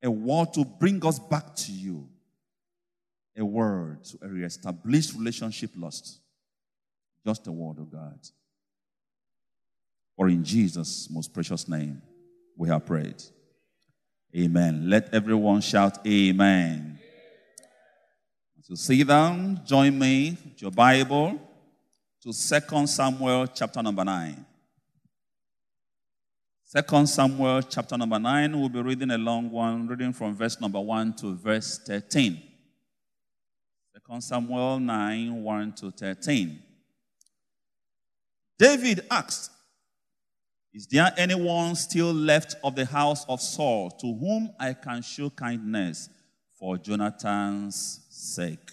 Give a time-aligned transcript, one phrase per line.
[0.04, 2.10] a word to bring us back to you,
[3.38, 6.20] a word to reestablish relationship lost.
[7.26, 8.20] Just a word of God.
[10.16, 12.02] For in Jesus' most precious name,
[12.56, 13.22] we have prayed.
[14.36, 14.90] Amen.
[14.90, 17.00] Let everyone shout, Amen.
[18.62, 21.40] So sit down, join me, your Bible,
[22.22, 24.46] to 2 Samuel chapter number 9.
[26.74, 30.80] 2 Samuel chapter number 9, we'll be reading a long one, reading from verse number
[30.80, 32.42] 1 to verse 13.
[33.94, 36.60] 2 Samuel 9, 1 to 13.
[38.58, 39.52] David asked,
[40.74, 45.30] Is there anyone still left of the house of Saul to whom I can show
[45.30, 46.10] kindness
[46.58, 48.72] for Jonathan's sake?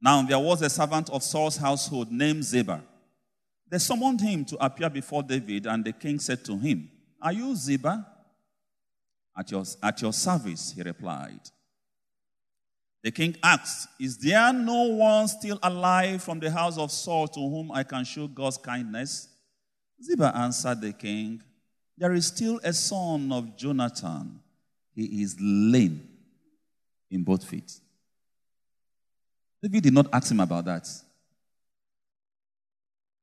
[0.00, 2.80] Now there was a servant of Saul's household named Ziba.
[3.68, 6.88] They summoned him to appear before David, and the king said to him,
[7.20, 8.06] Are you Ziba?
[9.36, 11.40] At your, at your service, he replied.
[13.06, 17.38] The king asked, Is there no one still alive from the house of Saul to
[17.38, 19.28] whom I can show God's kindness?
[20.02, 21.40] Ziba answered the king,
[21.96, 24.40] There is still a son of Jonathan.
[24.92, 26.02] He is lame
[27.08, 27.78] in both feet.
[29.62, 30.88] David did not ask him about that.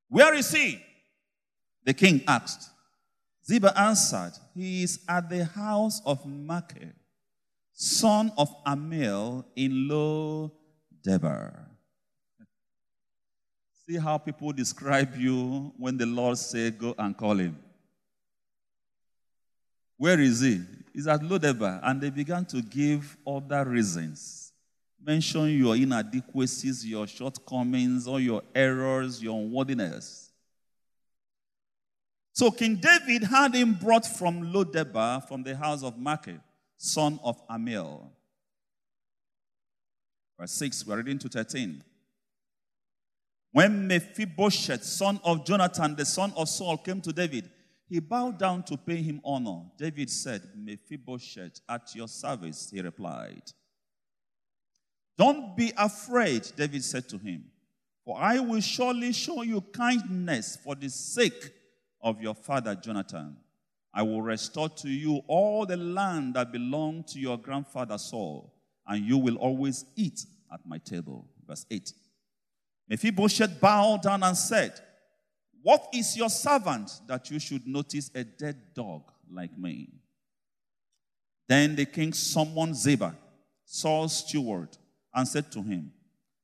[0.08, 0.82] Where is he?
[1.84, 2.70] The king asked.
[3.46, 6.94] Ziba answered, He is at the house of Machir,
[7.74, 10.52] son of Amiel in Lo
[11.02, 11.68] Debar.
[13.86, 17.58] See how people describe you when the Lord say, Go and call him.
[19.98, 20.62] Where is he?
[20.94, 21.80] He's at Lo Debar.
[21.82, 24.44] And they began to give other reasons
[25.04, 30.30] mention your inadequacies, your shortcomings, or your errors, your unworthiness.
[32.32, 36.40] So King David had him brought from Lo Debar, from the house of Machir,
[36.84, 38.12] son of Amiel.
[40.38, 41.82] Verse 6, we're reading to 13.
[43.52, 47.50] When Mephibosheth, son of Jonathan, the son of Saul, came to David,
[47.88, 49.62] he bowed down to pay him honor.
[49.78, 53.42] David said, Mephibosheth, at your service, he replied.
[55.16, 57.44] Don't be afraid, David said to him,
[58.04, 61.52] for I will surely show you kindness for the sake
[62.02, 63.36] of your father Jonathan.
[63.94, 68.52] I will restore to you all the land that belonged to your grandfather Saul,
[68.86, 71.28] and you will always eat at my table.
[71.46, 71.92] Verse 8.
[72.88, 74.72] Mephibosheth bowed down and said,
[75.62, 79.90] What is your servant that you should notice a dead dog like me?
[81.48, 83.14] Then the king summoned Ziba,
[83.64, 84.76] Saul's steward
[85.14, 85.92] and said to him,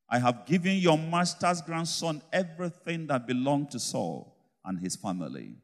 [0.09, 5.57] I have given your master's grandson everything that belonged to Saul and his family.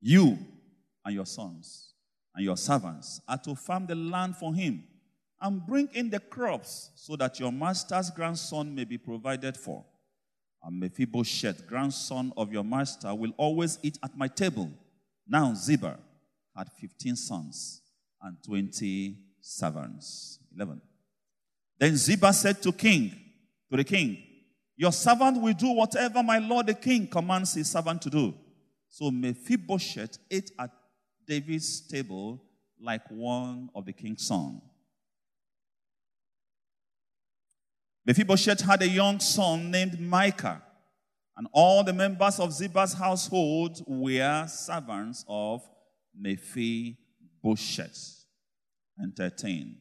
[0.00, 0.38] You
[1.04, 1.94] and your sons
[2.34, 4.84] and your servants are to farm the land for him
[5.40, 9.84] and bring in the crops so that your master's grandson may be provided for.
[10.62, 14.70] And Mephibosheth, grandson of your master, will always eat at my table.
[15.26, 15.98] Now Ziba
[16.56, 17.82] had 15 sons
[18.22, 20.38] and 20 servants.
[20.54, 20.80] 11.
[21.78, 23.10] Then Ziba said to king,
[23.70, 24.22] to the king,
[24.76, 28.34] Your servant will do whatever my lord the king commands his servant to do.
[28.98, 30.70] So Mephibosheth ate at
[31.28, 32.42] David's table
[32.80, 34.62] like one of the king's sons.
[38.06, 40.62] Mephibosheth had a young son named Micah,
[41.36, 45.60] and all the members of Ziba's household were servants of
[46.18, 48.24] Mephibosheth.
[48.96, 49.76] And 13.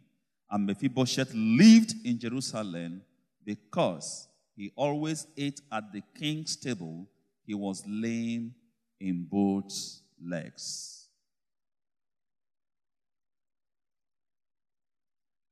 [0.51, 3.01] And Mephibosheth lived in Jerusalem
[3.45, 4.27] because
[4.57, 7.07] he always ate at the king's table.
[7.45, 8.55] He was lame
[8.99, 11.07] in both legs.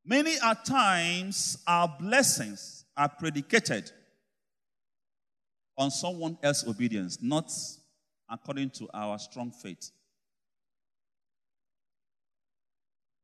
[0.06, 3.90] Many a times our blessings are predicated
[5.78, 7.52] on someone else's obedience, not
[8.30, 9.92] according to our strong faith.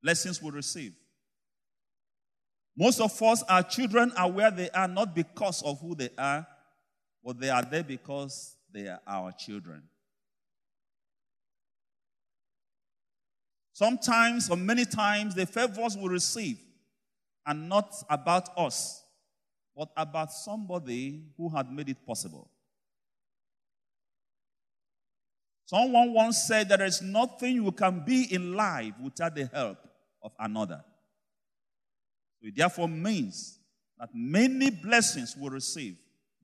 [0.02, 0.94] Blessings we receive.
[2.78, 6.48] Most of us, our children are where they are not because of who they are,
[7.24, 9.84] but they are there because they are our children.
[13.80, 16.60] Sometimes, or many times, the favors we receive
[17.46, 19.02] are not about us,
[19.74, 22.52] but about somebody who had made it possible.
[25.64, 29.78] Someone once said there is nothing you can be in life without the help
[30.22, 30.84] of another.
[32.42, 33.60] It therefore means
[33.98, 35.96] that many blessings we receive,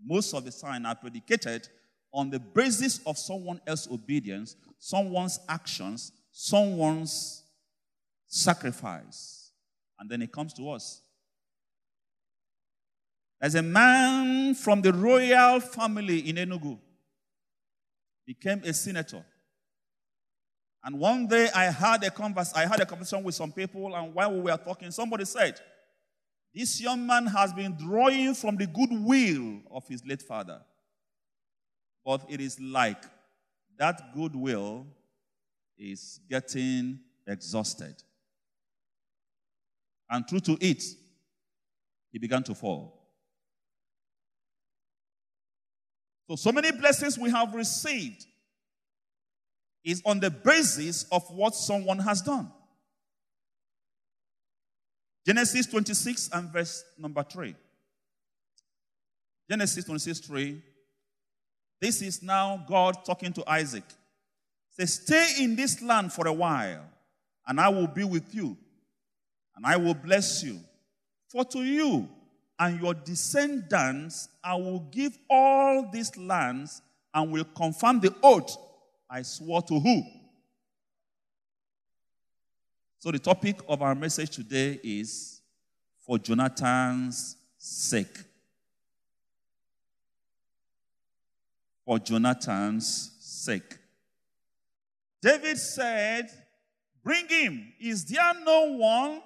[0.01, 1.67] most of the time, are predicated
[2.13, 7.43] on the basis of someone else's obedience, someone's actions, someone's
[8.27, 9.51] sacrifice.
[9.97, 11.01] And then it comes to us.
[13.41, 16.77] As a man from the royal family in Enugu,
[18.25, 19.23] became a senator.
[20.83, 24.13] And one day I had a converse, I had a conversation with some people, and
[24.13, 25.59] while we were talking, somebody said,
[26.53, 30.61] This young man has been drawing from the goodwill of his late father.
[32.03, 33.03] But it is like
[33.77, 34.85] that goodwill
[35.77, 37.95] is getting exhausted.
[40.09, 40.83] And true to it,
[42.11, 43.01] he began to fall.
[46.29, 48.25] So, so many blessings we have received
[49.83, 52.51] is on the basis of what someone has done.
[55.25, 57.55] Genesis 26 and verse number 3.
[59.49, 60.61] Genesis 26 3.
[61.81, 63.83] This is now God talking to Isaac.
[64.77, 66.83] Say, Stay in this land for a while,
[67.47, 68.57] and I will be with you,
[69.55, 70.59] and I will bless you.
[71.29, 72.09] For to you
[72.59, 76.81] and your descendants I will give all these lands
[77.13, 78.57] and will confirm the oath
[79.09, 80.03] I swore to who?
[82.99, 85.41] So, the topic of our message today is
[86.05, 88.17] for Jonathan's sake.
[91.85, 93.77] For Jonathan's sake.
[95.25, 96.29] David said,
[97.03, 97.73] Bring him.
[97.81, 99.21] Is there no one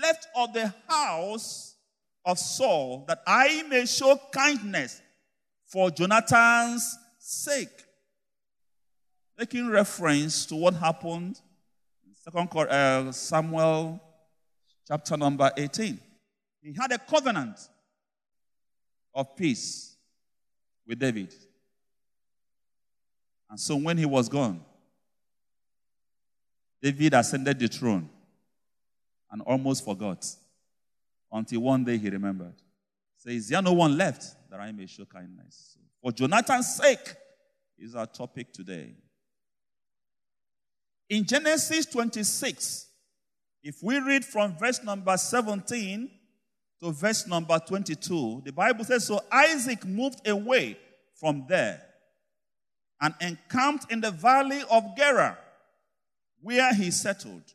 [0.00, 1.76] left of the house
[2.24, 5.02] of Saul that I may show kindness
[5.66, 7.68] for Jonathan's sake?
[9.38, 11.38] Making reference to what happened
[12.06, 14.00] in Second uh, Samuel
[14.88, 16.00] chapter number 18.
[16.62, 17.58] He had a covenant
[19.14, 19.94] of peace
[20.86, 21.34] with David.
[23.50, 24.62] And so when he was gone,
[26.84, 28.10] David ascended the throne
[29.32, 30.22] and almost forgot
[31.32, 32.52] until one day he remembered.
[33.16, 35.78] Says, There no one left that I may show kindness.
[36.02, 37.14] For Jonathan's sake
[37.78, 38.90] is our topic today.
[41.08, 42.86] In Genesis 26,
[43.62, 46.10] if we read from verse number 17
[46.82, 50.76] to verse number 22, the Bible says, So Isaac moved away
[51.14, 51.82] from there
[53.00, 55.38] and encamped in the valley of Gerar
[56.44, 57.54] where he settled.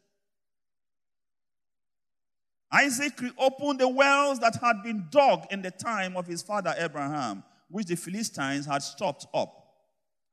[2.72, 7.43] Isaac reopened the wells that had been dug in the time of his father Abraham,
[7.69, 9.53] which the Philistines had stopped up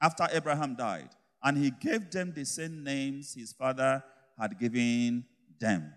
[0.01, 1.11] after Abraham died.
[1.43, 4.03] And he gave them the same names his father
[4.39, 5.27] had given
[5.61, 5.93] them.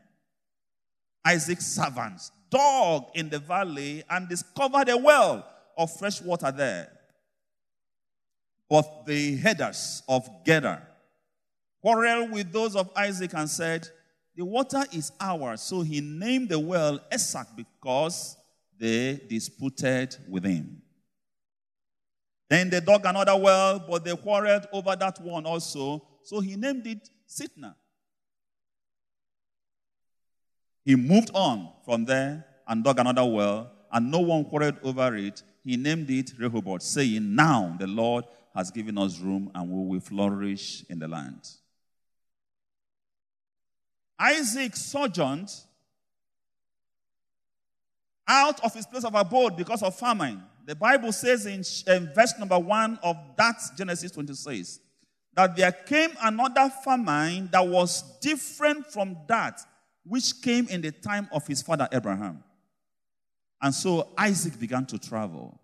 [1.25, 5.45] Isaac's servants dug in the valley and discovered a well
[5.77, 6.91] of fresh water there.
[8.69, 10.88] But the headers of Gerar
[11.81, 13.87] quarreled with those of Isaac and said,
[14.35, 15.61] The water is ours.
[15.61, 18.37] So he named the well Esek because
[18.79, 20.81] they disputed with him.
[22.49, 26.01] Then they dug another well, but they quarreled over that one also.
[26.23, 27.75] So he named it Sitnah.
[30.83, 35.43] He moved on from there and dug another well, and no one quarreled over it.
[35.63, 39.99] He named it Rehoboth, saying, Now the Lord has given us room and we will
[39.99, 41.47] flourish in the land.
[44.19, 45.49] Isaac sojourned
[48.27, 50.43] out of his place of abode because of famine.
[50.65, 54.79] The Bible says in, in verse number one of that Genesis 26
[55.33, 59.61] that there came another famine that was different from that
[60.05, 62.43] which came in the time of his father Abraham.
[63.61, 65.59] And so Isaac began to travel.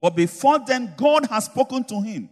[0.00, 2.30] But before then, God has spoken to him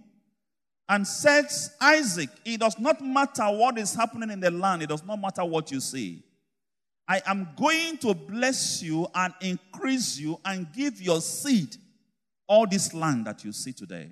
[0.88, 1.46] and said,
[1.80, 5.44] Isaac, it does not matter what is happening in the land, it does not matter
[5.44, 6.22] what you see.
[7.06, 11.76] I am going to bless you and increase you and give your seed
[12.46, 14.10] all this land that you see today.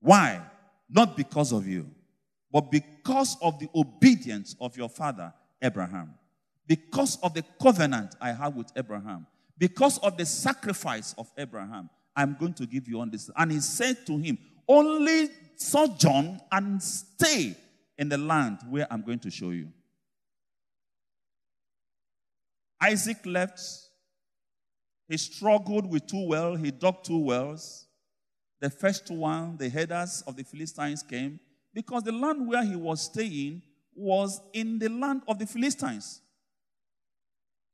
[0.00, 0.40] Why?
[0.88, 1.90] Not because of you,
[2.52, 6.14] but because of the obedience of your father, Abraham.
[6.68, 9.26] Because of the covenant I have with Abraham.
[9.58, 11.90] Because of the sacrifice of Abraham.
[12.14, 13.30] I'm going to give you on this.
[13.36, 14.38] And he said to him,
[14.68, 17.56] Only sojourn and stay
[17.98, 19.68] in the land where I'm going to show you.
[22.80, 23.60] Isaac left.
[25.08, 26.60] He struggled with two wells.
[26.60, 27.86] He dug two wells.
[28.60, 31.38] The first one, the headers of the Philistines came
[31.72, 33.62] because the land where he was staying
[33.94, 36.20] was in the land of the Philistines.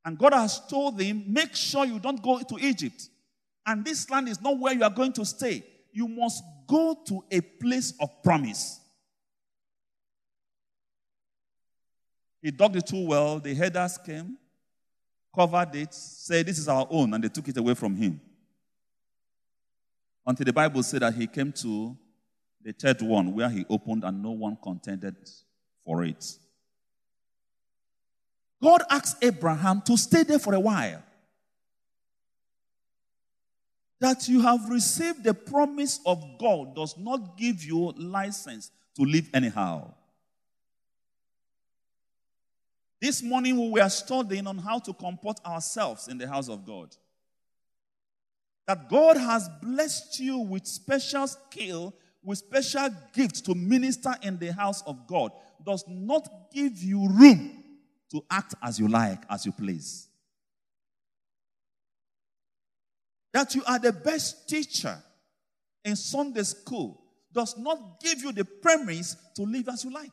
[0.04, 3.08] And God has told him, make sure you don't go to Egypt.
[3.64, 5.64] And this land is not where you are going to stay.
[5.92, 8.80] You must go to a place of promise.
[12.40, 14.36] He dug the two well, the headers came,
[15.34, 18.20] covered it, said, This is our own, and they took it away from him.
[20.26, 21.96] Until the Bible said that he came to
[22.62, 25.16] the third one where he opened and no one contended
[25.84, 26.36] for it.
[28.62, 31.02] God asked Abraham to stay there for a while
[34.02, 39.30] that you have received the promise of God does not give you license to live
[39.32, 39.94] anyhow.
[43.00, 46.96] This morning we were studying on how to comport ourselves in the house of God.
[48.66, 51.94] That God has blessed you with special skill,
[52.24, 55.30] with special gifts to minister in the house of God,
[55.64, 57.62] does not give you room
[58.10, 60.08] to act as you like, as you please.
[63.32, 64.96] That you are the best teacher
[65.84, 67.00] in Sunday school
[67.32, 70.12] does not give you the premise to live as you like.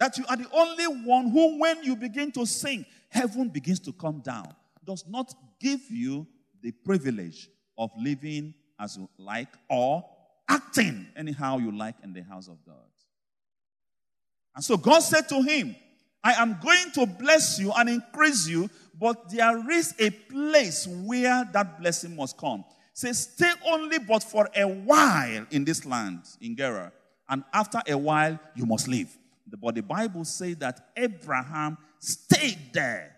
[0.00, 3.92] That you are the only one who, when you begin to sing, heaven begins to
[3.92, 4.52] come down,
[4.84, 6.26] does not give you
[6.62, 7.48] the privilege
[7.78, 10.04] of living as you like or
[10.48, 12.76] acting anyhow you like in the house of God.
[14.54, 15.76] And so God said to him,
[16.24, 21.48] I am going to bless you and increase you, but there is a place where
[21.52, 22.64] that blessing must come.
[22.94, 26.92] Say, stay only but for a while in this land, in Gerar,
[27.28, 29.16] and after a while you must leave.
[29.60, 33.16] But the Bible says that Abraham stayed there.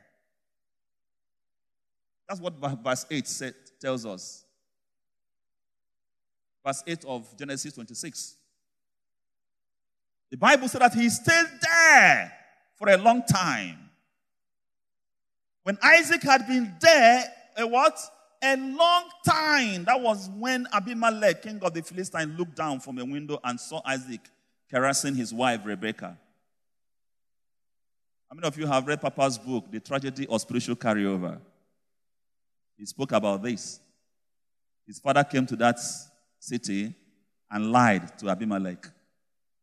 [2.29, 4.45] That's what verse 8 said, tells us.
[6.65, 8.37] Verse 8 of Genesis 26.
[10.31, 12.33] The Bible said that he stayed there
[12.77, 13.91] for a long time.
[15.65, 17.25] When Isaac had been there,
[17.57, 17.99] a what?
[18.43, 19.85] A long time.
[19.85, 23.81] That was when Abimelech, king of the Philistines, looked down from a window and saw
[23.85, 24.21] Isaac
[24.71, 26.19] caressing his wife, Rebekah.
[28.29, 31.41] How many of you have read Papa's book, The Tragedy of Spiritual Carryover?
[32.77, 33.81] He spoke about this.
[34.87, 35.79] His father came to that
[36.39, 36.95] city
[37.51, 38.87] and lied to Abimelech.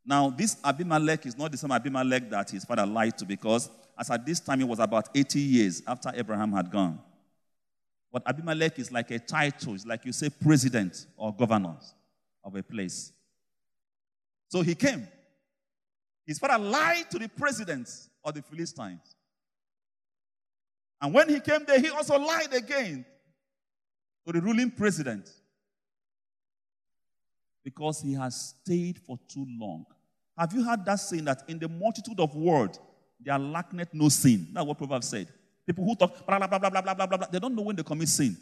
[0.04, 4.10] Now, this Abimelech is not the same Abimelech that his father lied to because as
[4.10, 6.98] at this time it was about 80 years after Abraham had gone.
[8.12, 11.76] But Abimelech is like a title, it's like you say president or governor
[12.44, 13.12] of a place.
[14.48, 15.08] So he came.
[16.26, 17.88] His father lied to the president
[18.24, 19.16] of the Philistines.
[21.00, 23.04] And when he came there, he also lied again
[24.26, 25.28] to the ruling president
[27.64, 29.84] because he has stayed for too long.
[30.36, 32.78] Have you heard that saying that in the multitude of words,
[33.24, 34.48] there lacketh no sin?
[34.52, 35.28] That's what Proverbs said.
[35.66, 37.76] People who talk blah, blah, blah, blah, blah, blah, blah, blah, they don't know when
[37.76, 38.36] they commit sin.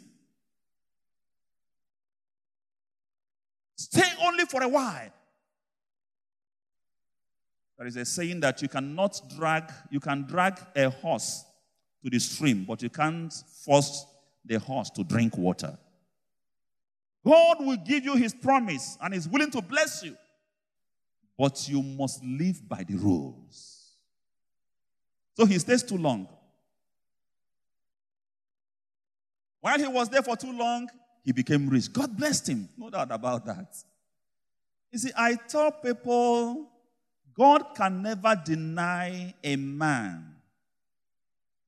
[3.75, 5.11] Stay only for a while.
[7.77, 11.43] There is a saying that you cannot drag, you can drag a horse
[12.03, 13.33] to the stream, but you can't
[13.65, 14.05] force
[14.45, 15.77] the horse to drink water.
[17.25, 20.15] God will give you his promise and is willing to bless you.
[21.37, 23.80] But you must live by the rules.
[25.41, 26.27] So he stays too long.
[29.59, 30.87] While he was there for too long,
[31.25, 31.91] he became rich.
[31.91, 32.69] God blessed him.
[32.77, 33.75] No doubt about that.
[34.91, 36.69] You see, I tell people
[37.33, 40.35] God can never deny a man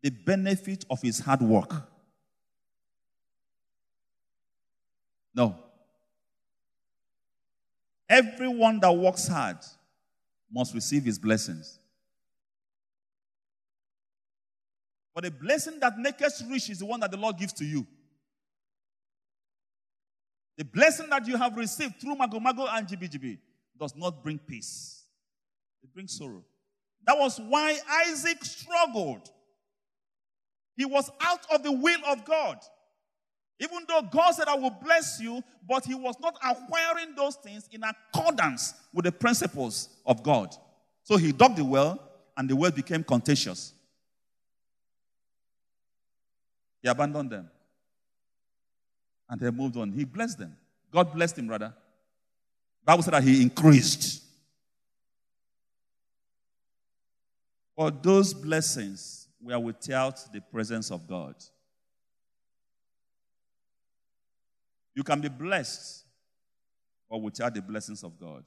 [0.04, 1.74] the benefit of his hard work.
[5.34, 5.56] No.
[8.08, 9.58] Everyone that works hard
[10.52, 11.80] must receive his blessings.
[15.14, 17.66] But the blessing that makes us rich is the one that the Lord gives to
[17.66, 17.86] you.
[20.58, 23.38] The blessing that you have received through Mago Mago and GBGB
[23.80, 25.04] does not bring peace,
[25.84, 26.44] it brings sorrow.
[27.06, 27.78] That was why
[28.08, 29.30] Isaac struggled.
[30.76, 32.58] He was out of the will of God.
[33.60, 37.70] Even though God said, I will bless you, but he was not acquiring those things
[37.72, 40.56] in accordance with the principles of God.
[41.04, 42.00] So he dug the well,
[42.36, 43.74] and the well became contagious.
[46.84, 47.50] He abandoned them.
[49.30, 49.94] And they moved on.
[49.94, 50.56] He blessed them.
[50.92, 51.74] God blessed him, rather.
[52.86, 54.22] Bible said that he increased.
[57.76, 61.36] But those blessings were without the presence of God.
[64.94, 66.04] You can be blessed,
[67.10, 68.44] but without the blessings of God.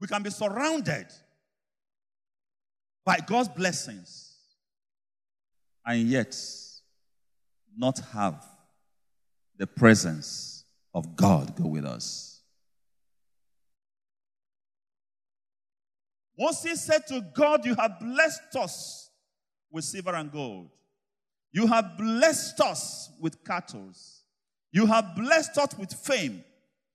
[0.00, 1.06] We can be surrounded
[3.04, 4.33] by God's blessings
[5.86, 6.36] and yet
[7.76, 8.44] not have
[9.56, 10.64] the presence
[10.94, 12.40] of God go with us.
[16.38, 19.10] Moses said to God, You have blessed us
[19.70, 20.70] with silver and gold.
[21.52, 23.90] You have blessed us with cattle.
[24.72, 26.42] You have blessed us with fame.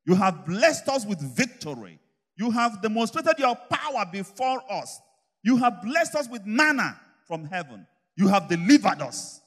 [0.05, 2.00] You have blessed us with victory.
[2.36, 5.00] You have demonstrated your power before us.
[5.43, 7.86] You have blessed us with manna from heaven.
[8.19, 9.39] You have delivered us.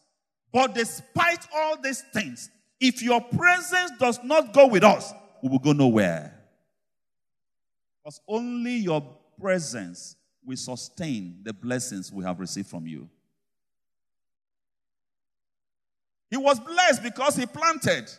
[0.50, 2.48] But despite all these things,
[2.80, 5.12] if your presence does not go with us,
[5.42, 6.34] we will go nowhere.
[8.02, 9.02] Because only your
[9.38, 13.10] presence will sustain the blessings we have received from you.
[16.30, 18.10] He was blessed because he planted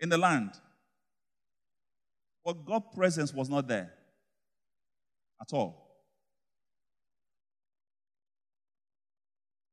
[0.00, 0.52] in the land.
[2.46, 3.92] But God's presence was not there
[5.38, 5.87] at all.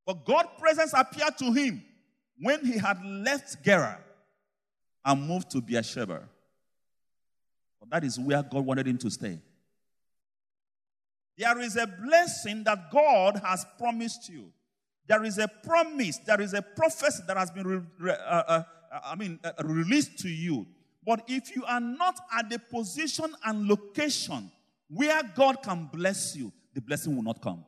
[0.06, 1.84] But God's presence appeared to him
[2.40, 4.00] when he had left Gerar
[5.04, 6.28] and moved to Beersheba.
[7.80, 9.40] But that is where God wanted him to stay.
[11.38, 14.52] There is a blessing that God has promised you.
[15.08, 18.64] There is a promise, there is a prophecy that has been, re- re- uh, uh,
[19.04, 20.66] I mean, uh, released to you.
[21.06, 24.52] But if you are not at the position and location
[24.90, 27.64] where God can bless you, the blessing will not come.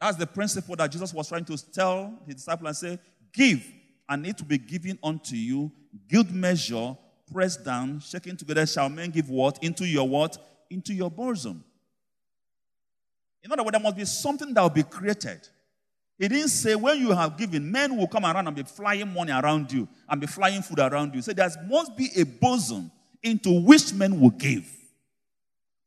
[0.00, 3.64] That's the principle that Jesus was trying to tell his disciples and say, Give,
[4.08, 5.70] and it will be given unto you.
[6.08, 6.96] Good measure,
[7.32, 9.62] pressed down, shaken together, shall men give what?
[9.62, 10.38] Into your what?
[10.70, 11.62] Into your bosom.
[13.42, 15.46] In other words, there must be something that will be created.
[16.18, 19.32] He didn't say when you have given, men will come around and be flying money
[19.32, 21.22] around you and be flying food around you.
[21.22, 22.90] So there must be a bosom
[23.22, 24.70] into which men will give.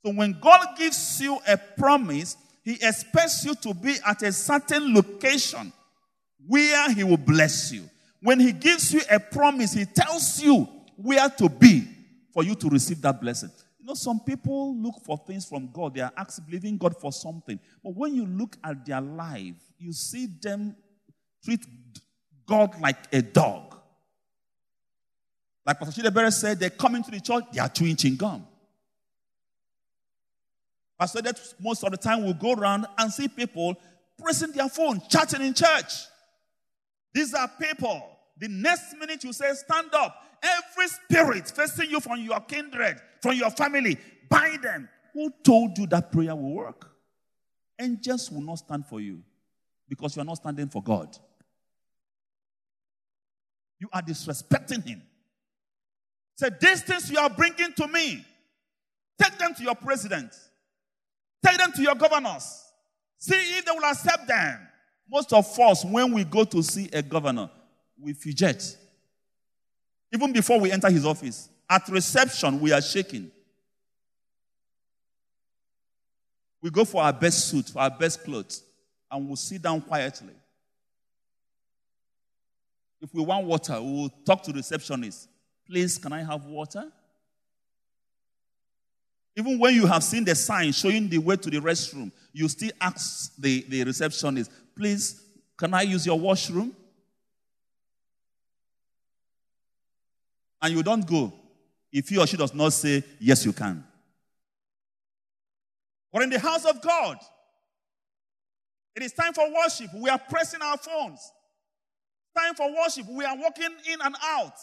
[0.04, 4.94] So when God gives you a promise, he expects you to be at a certain
[4.94, 5.72] location
[6.48, 7.90] where He will bless you.
[8.22, 11.88] When He gives you a promise, He tells you where to be
[12.34, 13.52] for you to receive that blessing.
[13.80, 15.96] You know, some people look for things from God.
[15.96, 17.60] They are actually believing God for something.
[17.84, 20.78] But when you look at their life, you see them
[21.44, 21.66] treat
[22.46, 23.76] God like a dog.
[25.66, 28.48] Like Pastor Chidebere said, they come into the church, they are chewing gum.
[31.04, 33.76] Pastor that most of the time will go around and see people
[34.18, 36.06] pressing their phone, chatting in church.
[37.14, 38.02] These are people.
[38.38, 40.16] The next minute you say, stand up.
[40.42, 43.98] Every spirit facing you from your kindred, from your family,
[44.30, 44.88] bind them.
[45.14, 46.90] Who told you that prayer will work?
[47.82, 49.24] Angels will not stand for you
[49.90, 51.18] because you are not standing for God.
[53.78, 55.02] You are disrespecting Him.
[56.38, 58.26] Say, these things you are bringing to me,
[59.22, 60.34] take them to your president.
[61.46, 62.64] Take them to your governors.
[63.18, 64.60] See if they will accept them.
[65.10, 67.50] Most of us, when we go to see a governor,
[68.00, 68.78] we fidget.
[70.14, 73.32] Even before we enter his office, at reception, we are shaking.
[76.62, 78.64] We go for our best suit, for our best clothes,
[79.12, 80.34] and we'll sit down quietly.
[83.02, 85.28] If we want water, we will talk to the receptionist.
[85.68, 86.90] Please, can I have water?
[89.36, 92.72] Even when you have seen the sign showing the way to the restroom, you still
[92.80, 95.24] ask the, the receptionist, please,
[95.58, 96.76] can I use your washroom?
[100.62, 101.34] And you don't go
[101.92, 103.84] if he or she does not say, yes, you can.
[106.12, 107.18] But in the house of God,
[108.96, 109.90] it is time for worship.
[109.96, 111.32] We are pressing our phones.
[112.38, 113.08] Time for worship.
[113.10, 114.54] We are walking in and out.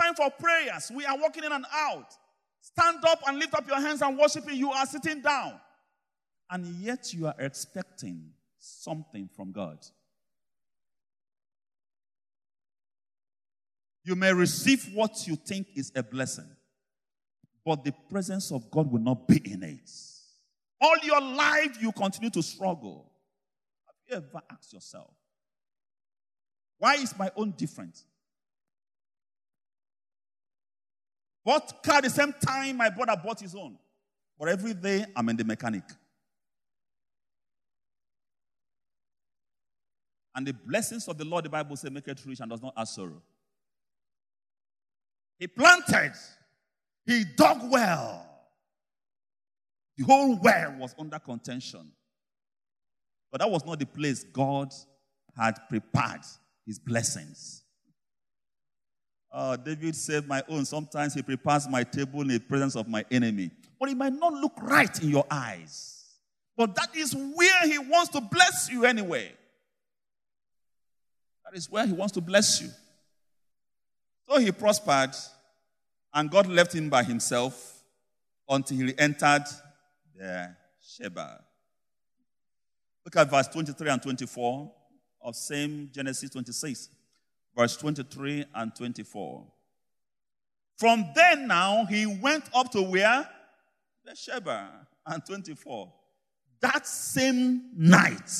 [0.00, 0.90] Time for prayers.
[0.94, 2.12] We are walking in and out.
[2.64, 4.56] Stand up and lift up your hands and worshiping.
[4.56, 5.60] You are sitting down.
[6.50, 9.78] And yet you are expecting something from God.
[14.02, 16.48] You may receive what you think is a blessing,
[17.66, 19.90] but the presence of God will not be in it.
[20.80, 23.12] All your life, you continue to struggle.
[23.86, 25.12] Have you ever asked yourself,
[26.78, 28.02] why is my own different?
[31.44, 33.76] Bought car the same time my brother bought his own.
[34.38, 35.84] But every day I'm in the mechanic.
[40.34, 42.74] And the blessings of the Lord, the Bible says, make it rich and does not
[42.76, 43.22] add sorrow.
[45.38, 46.12] He planted,
[47.06, 48.26] he dug well.
[49.96, 51.92] The whole well was under contention.
[53.30, 54.72] But that was not the place God
[55.36, 56.22] had prepared
[56.66, 57.63] his blessings.
[59.34, 63.04] Uh, David said, My own, sometimes he prepares my table in the presence of my
[63.10, 63.50] enemy.
[63.80, 66.04] But it might not look right in your eyes.
[66.56, 69.32] But that is where he wants to bless you anyway.
[71.44, 72.68] That is where he wants to bless you.
[74.28, 75.16] So he prospered,
[76.14, 77.82] and God left him by himself
[78.48, 79.44] until he entered
[80.16, 81.42] the Sheba.
[83.04, 84.72] Look at verse 23 and 24
[85.22, 86.88] of same Genesis 26,
[87.56, 89.44] verse 23 and 24.
[90.76, 93.28] From then now, he went up to where?
[94.04, 94.86] Beersheba.
[95.06, 95.92] And 24.
[96.60, 98.30] That same night.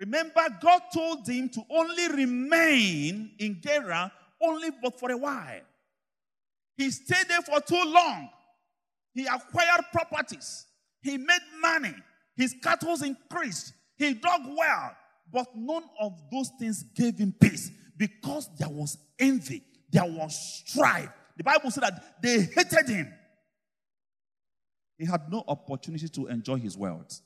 [0.00, 5.60] Remember, God told him to only remain in Gerar only but for a while.
[6.76, 8.30] He stayed there for too long.
[9.12, 10.66] He acquired properties.
[11.02, 11.94] He made money.
[12.36, 13.72] His cattle increased.
[13.96, 14.96] He dug well,
[15.32, 21.08] but none of those things gave him peace because there was envy, there was strife.
[21.36, 23.14] The Bible said that they hated him.
[24.96, 27.20] He had no opportunity to enjoy his wealth.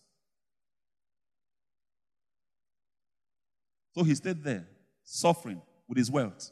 [3.94, 4.66] So he stayed there,
[5.04, 6.50] suffering with his wealth.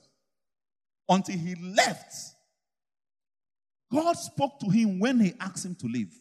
[1.09, 2.15] Until he left,
[3.93, 6.15] God spoke to him when he asked him to leave.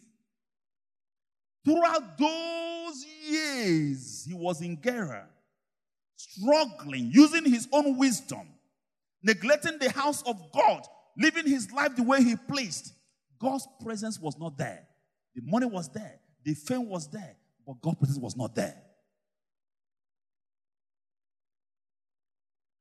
[1.66, 5.28] Throughout those years, he was in Gerar,
[6.16, 8.48] struggling, using his own wisdom,
[9.22, 10.82] neglecting the house of God,
[11.18, 12.94] living his life the way he pleased.
[13.40, 14.88] God's presence was not there.
[15.36, 17.36] The money was there, the fame was there,
[17.68, 18.76] but God's presence was not there.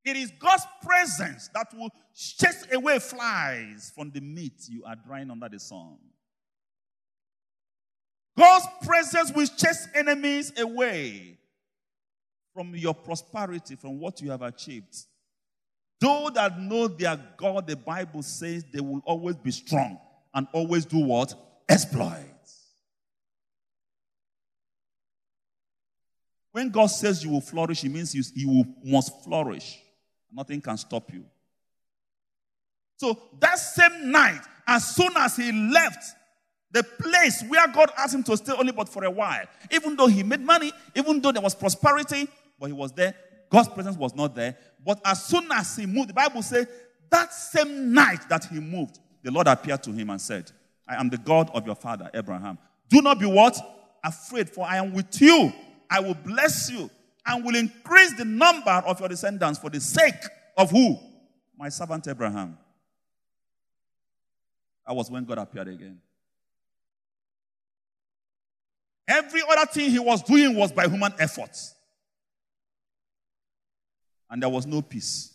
[0.04, 5.30] It is God's presence that will chase away flies from the meat you are drying
[5.30, 5.98] under the sun.
[8.38, 11.36] God's presence will chase enemies away
[12.54, 14.96] from your prosperity, from what you have achieved.
[16.00, 19.98] Those that know their God, the Bible says they will always be strong
[20.32, 21.34] and always do what?
[21.68, 22.66] Exploits.
[26.52, 29.80] When God says you will flourish, it means you, you must flourish.
[30.32, 31.24] Nothing can stop you.
[32.98, 36.04] So that same night, as soon as he left,
[36.70, 39.44] the place where God asked him to stay only but for a while.
[39.70, 42.28] Even though he made money, even though there was prosperity,
[42.58, 43.14] but he was there,
[43.50, 44.56] God's presence was not there.
[44.84, 46.66] But as soon as he moved, the Bible says
[47.10, 50.50] that same night that he moved, the Lord appeared to him and said,
[50.86, 52.58] I am the God of your father, Abraham.
[52.88, 53.58] Do not be what?
[54.04, 55.52] Afraid, for I am with you.
[55.90, 56.90] I will bless you
[57.26, 60.22] and will increase the number of your descendants for the sake
[60.56, 60.98] of who?
[61.56, 62.58] My servant Abraham.
[64.86, 66.00] That was when God appeared again.
[69.08, 71.74] Every other thing he was doing was by human efforts.
[74.28, 75.32] And there was no peace.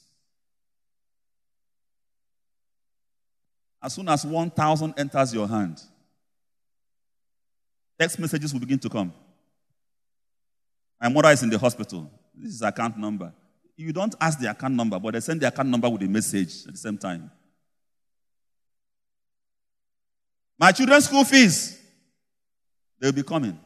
[3.82, 5.82] As soon as 1,000 enters your hand,
[8.00, 9.12] text messages will begin to come.
[11.02, 12.10] My mother is in the hospital.
[12.36, 13.34] This is account number.
[13.76, 16.66] You don't ask the account number, but they send the account number with a message
[16.68, 17.32] at the same time.
[20.60, 21.83] My children's school fees,
[23.04, 23.60] they'll be coming.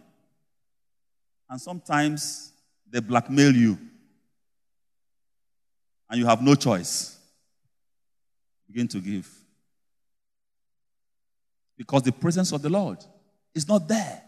[1.47, 2.52] And sometimes
[2.89, 3.78] they blackmail you.
[6.10, 7.19] And you have no choice.
[8.65, 9.30] Begin to give.
[11.78, 12.97] Because the presence of the Lord
[13.54, 14.23] is not there.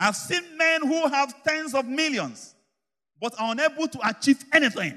[0.00, 2.54] I've seen men who have tens of millions
[3.20, 4.92] but are unable to achieve anything.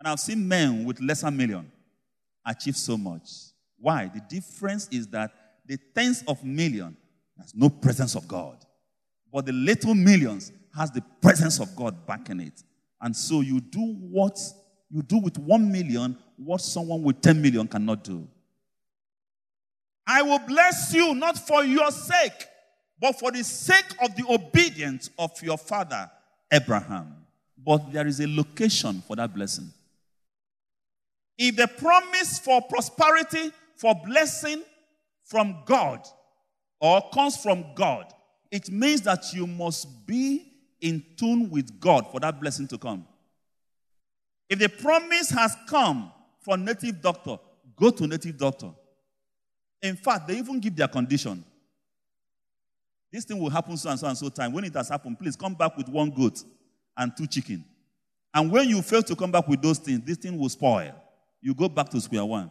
[0.00, 1.70] And I've seen men with lesser million
[2.44, 3.30] achieve so much.
[3.78, 4.10] Why?
[4.12, 5.32] The difference is that
[5.70, 6.96] the tens of million,
[7.38, 8.56] has no presence of God.
[9.32, 12.64] But the little millions has the presence of God backing it.
[13.00, 14.36] And so you do what
[14.90, 18.26] you do with one million, what someone with 10 million cannot do.
[20.08, 22.48] I will bless you not for your sake,
[23.00, 26.10] but for the sake of the obedience of your father
[26.52, 27.14] Abraham.
[27.56, 29.72] But there is a location for that blessing.
[31.38, 34.64] If the promise for prosperity, for blessing
[35.30, 36.04] from God,
[36.80, 38.12] or comes from God,
[38.50, 43.06] it means that you must be in tune with God for that blessing to come.
[44.48, 47.38] If the promise has come for native doctor,
[47.76, 48.70] go to native doctor.
[49.80, 51.44] In fact, they even give their condition.
[53.12, 54.52] This thing will happen so and so and so time.
[54.52, 56.42] When it has happened, please come back with one goat
[56.96, 57.64] and two chicken.
[58.34, 60.92] And when you fail to come back with those things, this thing will spoil.
[61.40, 62.50] You go back to square one.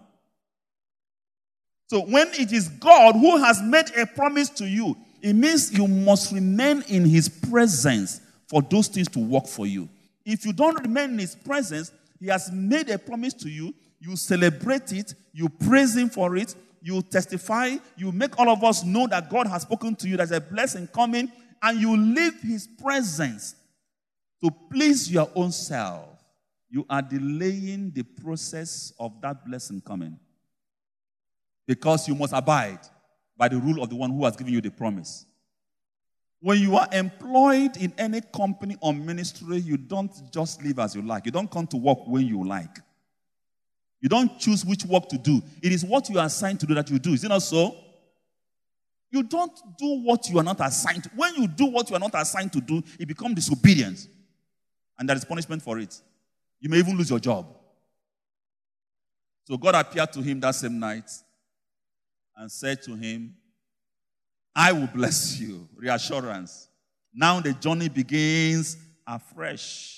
[1.89, 5.87] So when it is God who has made a promise to you, it means you
[5.87, 9.89] must remain in his presence for those things to work for you.
[10.23, 14.15] If you don't remain in his presence, he has made a promise to you, you
[14.15, 19.07] celebrate it, you praise him for it, you testify, you make all of us know
[19.07, 23.55] that God has spoken to you, there's a blessing coming, and you leave his presence
[24.43, 26.05] to please your own self.
[26.69, 30.19] You are delaying the process of that blessing coming.
[31.69, 32.79] Because you must abide
[33.37, 35.27] by the rule of the one who has given you the promise.
[36.41, 41.03] When you are employed in any company or ministry, you don't just live as you
[41.03, 41.27] like.
[41.27, 42.79] You don't come to work when you like.
[44.01, 45.43] You don't choose which work to do.
[45.61, 47.13] It is what you are assigned to do that you do.
[47.13, 47.77] Is it not so?
[49.11, 51.11] You don't do what you are not assigned to.
[51.15, 54.07] When you do what you are not assigned to do, it becomes disobedience.
[54.97, 56.01] And there is punishment for it.
[56.61, 57.45] You may even lose your job.
[59.43, 61.11] So God appeared to him that same night
[62.39, 63.35] and said to him,
[64.55, 65.67] I will bless you.
[65.75, 66.69] Reassurance.
[67.13, 69.97] Now the journey begins afresh.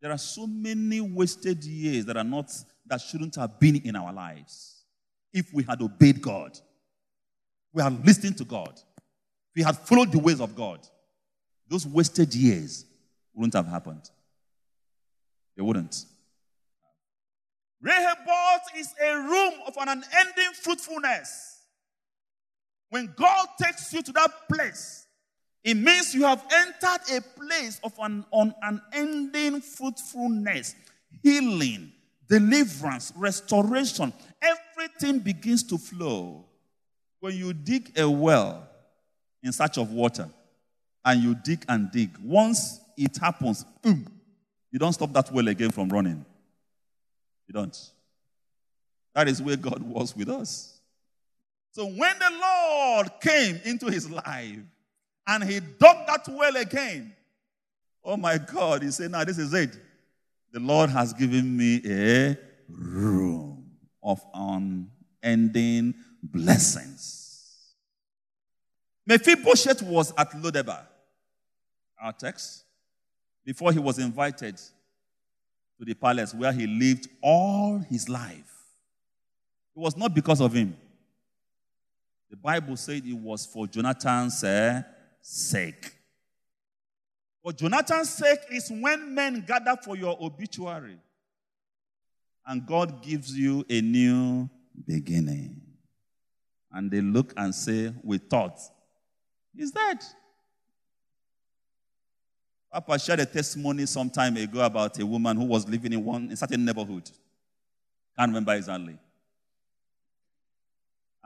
[0.00, 2.52] There are so many wasted years that are not
[2.86, 4.84] that shouldn't have been in our lives.
[5.32, 6.58] If we had obeyed God,
[7.72, 8.78] we had listened to God,
[9.54, 10.86] we had followed the ways of God,
[11.68, 12.84] those wasted years
[13.34, 14.08] wouldn't have happened.
[15.56, 16.04] They wouldn't.
[17.80, 21.60] Rehoboth is a room of an unending fruitfulness.
[22.90, 25.06] When God takes you to that place,
[25.64, 30.74] it means you have entered a place of an unending fruitfulness,
[31.22, 31.92] healing,
[32.28, 34.12] deliverance, restoration.
[34.40, 36.44] Everything begins to flow.
[37.20, 38.68] When you dig a well
[39.42, 40.28] in search of water,
[41.04, 44.06] and you dig and dig, once it happens, boom,
[44.70, 46.24] you don't stop that well again from running.
[47.46, 47.76] You don't.
[49.14, 50.78] That is where God was with us.
[51.72, 54.58] So when the Lord came into his life
[55.26, 57.14] and he dug that well again,
[58.04, 59.78] oh my God, he said, Now this is it.
[60.52, 63.70] The Lord has given me a room
[64.02, 67.74] of unending blessings.
[69.06, 70.84] Mephibosheth was at Lodebar,
[72.00, 72.64] our text,
[73.44, 74.60] before he was invited
[75.78, 78.52] to the palace where he lived all his life.
[79.74, 80.76] It was not because of him.
[82.30, 84.82] The Bible said it was for Jonathan's uh,
[85.20, 85.92] sake.
[87.42, 90.98] For Jonathan's sake is when men gather for your obituary
[92.46, 94.48] and God gives you a new
[94.86, 95.60] beginning.
[96.72, 98.58] And they look and say, We thought,
[99.54, 99.98] He's dead.
[102.72, 106.30] Papa shared a testimony some time ago about a woman who was living in one
[106.30, 107.10] in certain neighborhood.
[108.16, 108.98] Can't remember exactly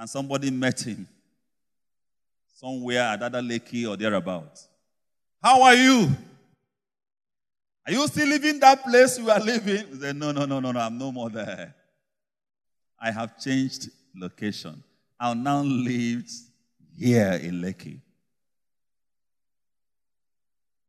[0.00, 1.06] and somebody met him
[2.54, 4.66] somewhere at Adaleki or thereabouts.
[5.42, 6.08] How are you?
[7.86, 9.86] Are you still living that place you are living?
[9.88, 11.74] He said, No, no, no, no, no, I'm no more there.
[12.98, 14.82] I have changed location.
[15.18, 16.24] I'll now live
[16.96, 18.00] here in Lekki.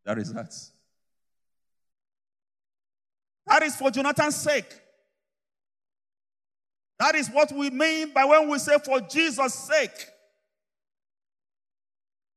[0.05, 0.53] That is that.
[3.47, 4.81] That is for Jonathan's sake.
[6.99, 10.07] That is what we mean by when we say for Jesus' sake.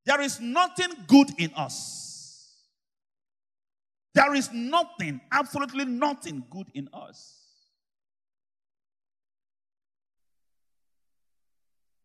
[0.07, 2.05] There is nothing good in us.
[4.15, 7.41] There is nothing, absolutely nothing good in us.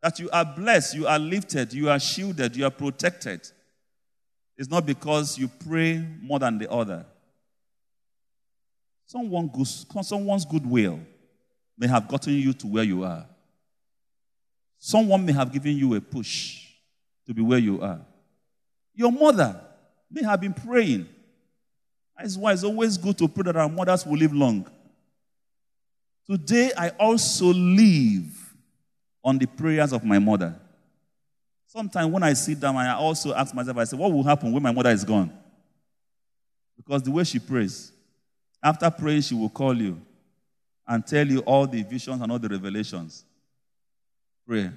[0.01, 3.49] That you are blessed, you are lifted, you are shielded, you are protected.
[4.59, 7.05] It's not because you pray more than the other.
[9.05, 10.99] Someone good, someone's goodwill
[11.77, 13.25] may have gotten you to where you are.
[14.77, 16.65] Someone may have given you a push
[17.25, 18.01] to be where you are.
[18.93, 19.61] Your mother
[20.11, 21.07] may have been praying.
[22.17, 24.69] That's why it's always good to pray that our mothers will live long.
[26.29, 28.53] Today, I also live
[29.23, 30.59] on the prayers of my mother.
[31.69, 34.63] Sometimes when I sit down, I also ask myself, I say, what will happen when
[34.63, 35.31] my mother is gone?
[36.75, 37.91] Because the way she prays,
[38.61, 40.01] after praying, she will call you
[40.87, 43.23] and tell you all the visions and all the revelations.
[44.47, 44.71] Pray.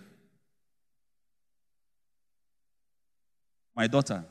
[3.75, 4.23] My daughter,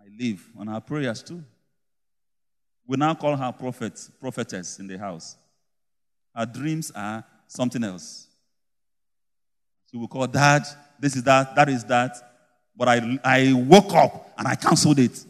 [0.00, 1.44] I live on her prayers too.
[2.88, 5.36] We now call her prophet, prophetess in the house.
[6.34, 8.26] Her dreams are something else.
[9.96, 10.62] She will call dad,
[11.00, 12.18] this is that, that is that.
[12.76, 15.24] But I, I woke up and I canceled it.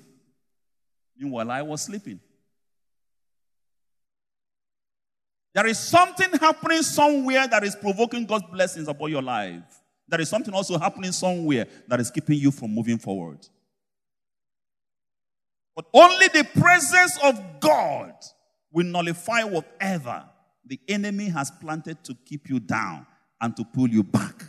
[1.16, 2.18] Meanwhile, I was sleeping.
[5.55, 9.62] There is something happening somewhere that is provoking God's blessings upon your life.
[10.09, 13.46] There is something also happening somewhere that is keeping you from moving forward.
[15.76, 18.14] But only the presence of God
[18.72, 20.24] will nullify whatever
[20.64, 23.07] the enemy has planted to keep you down
[23.40, 24.42] and to pull you back.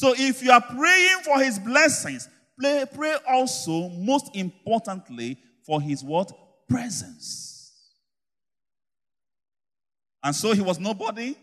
[0.00, 2.26] So if you are praying for his blessings,
[2.58, 5.36] pray, pray also, most importantly,
[5.66, 6.32] for his what?
[6.70, 7.70] Presence.
[10.24, 11.36] And so he was nobody,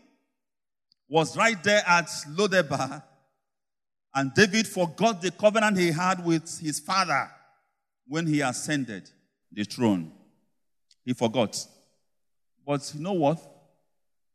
[1.08, 3.04] was right there at Lodebar,
[4.16, 7.30] and David forgot the covenant he had with his father
[8.08, 9.08] when he ascended
[9.52, 10.12] the throne.
[11.06, 11.64] He forgot.
[12.66, 13.40] But you know what?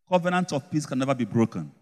[0.09, 1.73] Covenant of peace can never be broken.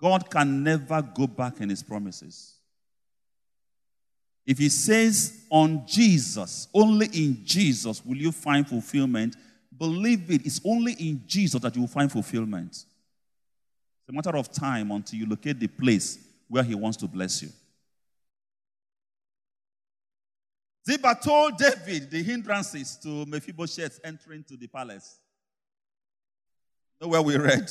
[0.00, 2.54] God can never go back in his promises.
[4.44, 9.36] If he says on Jesus, only in Jesus will you find fulfillment,
[9.76, 12.70] Believe it, it's only in Jesus that you will find fulfillment.
[12.70, 17.42] It's a matter of time until you locate the place where He wants to bless
[17.42, 17.48] you.
[20.88, 25.18] Ziba told David the hindrances to Mephibosheth entering to the palace.
[27.00, 27.68] Know where we read?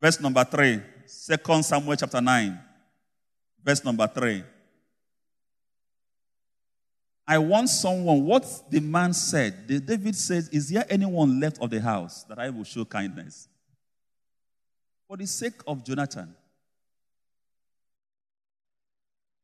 [0.00, 0.80] Verse number 3,
[1.46, 2.58] 2 Samuel chapter 9,
[3.62, 4.42] verse number 3.
[7.26, 11.70] I want someone, what the man said, the David says, Is there anyone left of
[11.70, 13.46] the house that I will show kindness?
[15.06, 16.34] For the sake of Jonathan.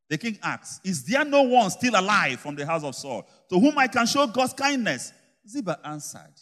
[0.09, 3.61] The king asks, Is there no one still alive from the house of Saul to
[3.61, 5.13] whom I can show God's kindness?
[5.47, 6.35] Ziba answered,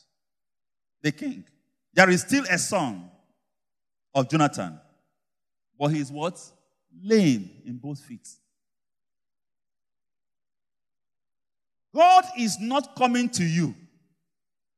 [1.02, 1.44] The king,
[1.92, 3.10] There is still a son
[4.14, 4.78] of Jonathan,
[5.78, 6.40] but he is what?
[7.02, 8.28] Lame in both feet.
[11.94, 13.74] God is not coming to you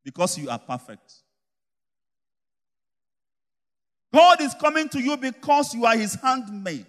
[0.05, 1.15] because you are perfect.
[4.15, 6.87] God is coming to you because you are his handmaid.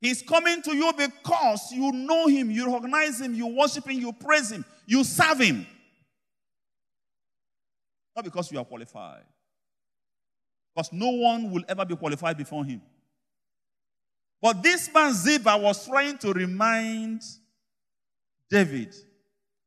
[0.00, 4.12] He's coming to you because you know him, you recognize him, you worship him, you
[4.12, 5.66] praise him, you serve him.
[8.14, 9.24] Not because you are qualified.
[10.74, 12.82] Because no one will ever be qualified before him.
[14.40, 17.22] But this man Ziba was trying to remind
[18.50, 18.94] David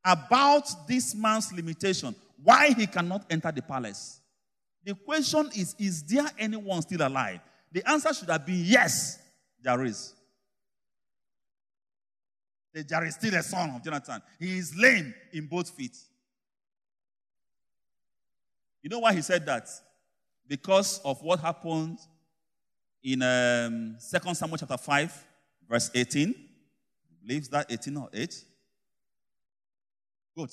[0.04, 4.22] about this man's limitation, why he cannot enter the palace.
[4.84, 7.40] The question is Is there anyone still alive?
[7.72, 9.20] The answer should have been yes,
[9.62, 10.14] there is.
[12.74, 14.22] There is still a son of Jonathan.
[14.40, 15.98] He is lame in both feet.
[18.84, 19.68] You know why he said that?
[20.48, 21.98] Because of what happened
[23.04, 25.26] in um, 2 Samuel chapter 5,
[25.70, 26.30] verse 18.
[26.30, 28.44] I believe that 18 or 8.
[30.36, 30.52] Good.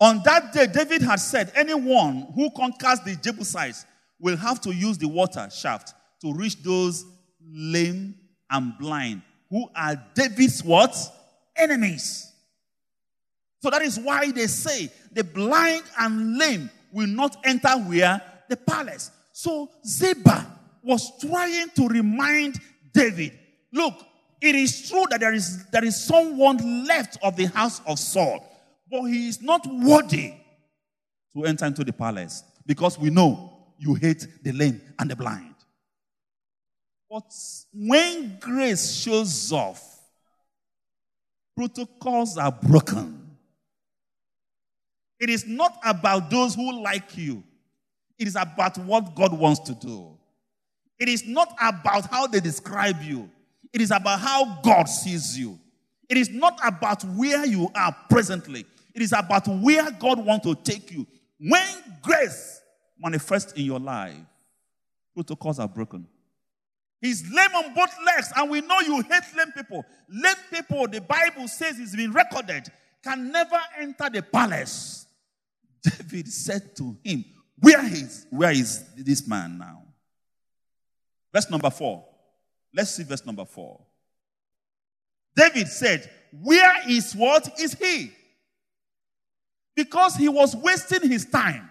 [0.00, 3.86] On that day, David had said, Anyone who conquers the Jebusites
[4.20, 7.04] will have to use the water shaft to reach those
[7.40, 8.14] lame
[8.50, 9.22] and blind
[9.54, 10.96] who are David's what?
[11.56, 12.32] Enemies.
[13.62, 18.20] So that is why they say the blind and lame will not enter where?
[18.48, 19.12] The palace.
[19.36, 20.46] So Ziba
[20.82, 22.60] was trying to remind
[22.92, 23.38] David,
[23.72, 23.94] look,
[24.40, 28.50] it is true that there is, there is someone left of the house of Saul
[28.90, 30.34] but he is not worthy
[31.32, 35.54] to enter into the palace because we know you hate the lame and the blind.
[37.10, 37.24] But
[37.72, 39.82] when grace shows off,
[41.56, 43.36] protocols are broken.
[45.18, 47.42] It is not about those who like you,
[48.18, 50.16] it is about what God wants to do.
[50.98, 53.30] It is not about how they describe you,
[53.72, 55.58] it is about how God sees you.
[56.08, 60.54] It is not about where you are presently, it is about where God wants to
[60.54, 61.06] take you.
[61.38, 61.66] When
[62.02, 62.60] grace
[62.98, 64.16] manifests in your life,
[65.14, 66.06] protocols are broken.
[67.00, 69.84] He's lame on both legs, and we know you hate lame people.
[70.08, 72.70] Lame people, the Bible says it's been recorded,
[73.02, 75.06] can never enter the palace.
[75.82, 77.24] David said to him,
[77.58, 79.82] Where is where is this man now?
[81.32, 82.04] Verse number four.
[82.74, 83.80] Let's see verse number four.
[85.36, 86.08] David said,
[86.42, 88.12] Where is what is he?
[89.76, 91.70] Because he was wasting his time.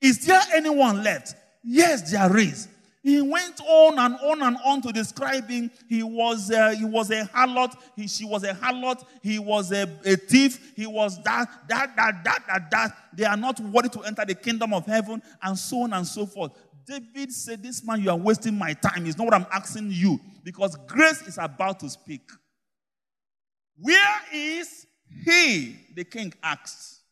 [0.00, 1.34] Is there anyone left?
[1.62, 2.68] Yes, there is.
[3.06, 7.22] He went on and on and on to describing he was uh, he was a
[7.22, 11.94] harlot, he, she was a harlot, he was a, a thief, he was that, that,
[11.94, 12.96] that, that, that, that.
[13.14, 16.26] They are not worthy to enter the kingdom of heaven, and so on and so
[16.26, 16.50] forth.
[16.84, 19.06] David said, This man, you are wasting my time.
[19.06, 22.28] It's not what I'm asking you, because grace is about to speak.
[23.78, 24.84] Where is
[25.24, 25.76] he?
[25.94, 27.02] The king asked.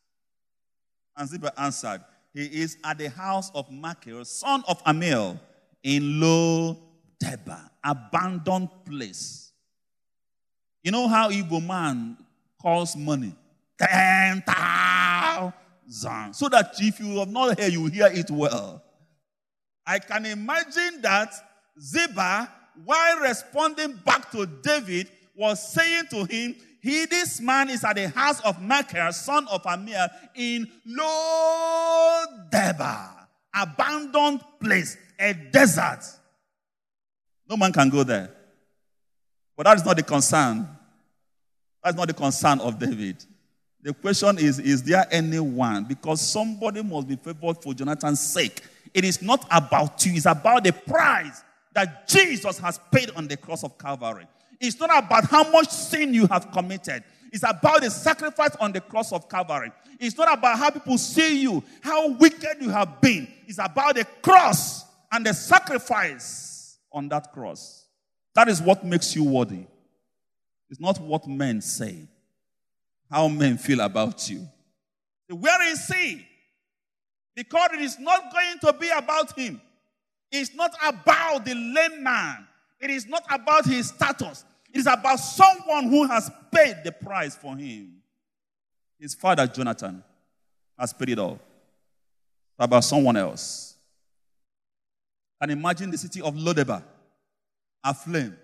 [1.16, 2.00] And Ziba answered,
[2.32, 5.38] He is at the house of Machir, son of Ammiel
[5.84, 6.78] in Lo
[7.20, 9.52] Debar, abandoned place.
[10.82, 12.16] You know how Igbo man
[12.60, 13.34] calls money?
[13.78, 16.34] Ten thousand.
[16.34, 18.82] So that if you have not heard, you hear it well.
[19.86, 21.32] I can imagine that
[21.80, 22.50] Ziba,
[22.84, 28.08] while responding back to David, was saying to him, He, this man is at the
[28.08, 36.00] house of Machir, son of Ammiel, in Lo Debar, abandoned place a desert.
[37.48, 38.30] No man can go there.
[39.56, 40.68] But that is not the concern.
[41.82, 43.24] That's not the concern of David.
[43.82, 45.84] The question is Is there anyone?
[45.84, 48.62] Because somebody must be favored for Jonathan's sake.
[48.92, 51.42] It is not about you, it's about the price
[51.74, 54.26] that Jesus has paid on the cross of Calvary.
[54.60, 57.02] It's not about how much sin you have committed.
[57.32, 59.72] It's about the sacrifice on the cross of Calvary.
[59.98, 63.26] It's not about how people see you, how wicked you have been.
[63.46, 64.83] It's about the cross
[65.14, 67.86] and the sacrifice on that cross.
[68.34, 69.64] That is what makes you worthy.
[70.68, 72.08] It's not what men say,
[73.08, 74.48] how men feel about you.
[75.30, 76.26] Where is he?
[77.36, 79.60] Because it is not going to be about him.
[80.32, 82.48] It's not about the lame man.
[82.80, 84.44] It is not about his status.
[84.72, 88.02] It is about someone who has paid the price for him.
[88.98, 90.02] His father, Jonathan,
[90.76, 91.34] has paid it all.
[91.34, 93.73] It's about someone else.
[95.40, 96.82] And imagine the city of Lodebar
[97.84, 98.36] aflame.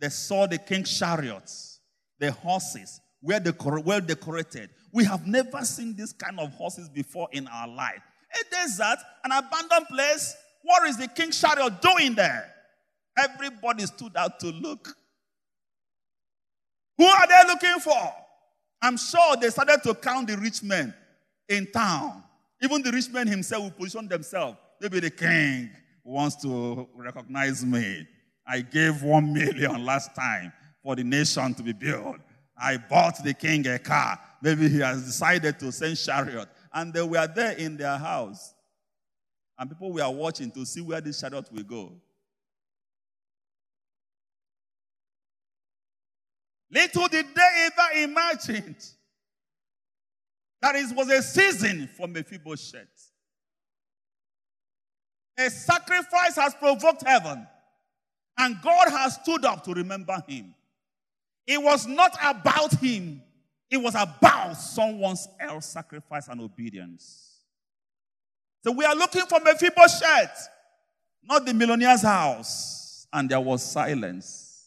[0.00, 1.80] They saw the king's chariots,
[2.18, 3.40] the horses, well,
[3.84, 4.70] well decorated.
[4.92, 8.00] We have never seen this kind of horses before in our life.
[8.34, 10.36] A desert, an abandoned place.
[10.62, 12.52] What is the king's chariot doing there?
[13.18, 14.94] Everybody stood out to look.
[16.98, 18.12] Who are they looking for?
[18.82, 20.94] I'm sure they started to count the rich men
[21.48, 22.22] in town.
[22.62, 24.58] Even the rich men himself will position themselves.
[24.80, 25.70] Maybe the king,
[26.08, 28.06] wants to recognize me.
[28.46, 30.52] I gave one million last time
[30.82, 32.16] for the nation to be built.
[32.56, 34.18] I bought the king a car.
[34.42, 36.48] Maybe he has decided to send chariot.
[36.72, 38.54] And they were there in their house.
[39.58, 41.92] And people were watching to see where this chariot will go.
[46.70, 48.76] Little did they ever imagine
[50.60, 53.07] that it was a season for Mephibosheth.
[55.38, 57.46] A sacrifice has provoked heaven,
[58.36, 60.54] and God has stood up to remember him.
[61.46, 63.22] It was not about him,
[63.70, 67.28] it was about someone else's sacrifice and obedience.
[68.64, 70.48] So we are looking for Mephibosheth,
[71.22, 73.06] not the millionaire's house.
[73.12, 74.66] And there was silence.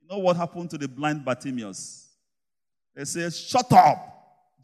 [0.00, 2.08] You know what happened to the blind Bartimaeus?
[2.94, 4.14] They said, Shut up.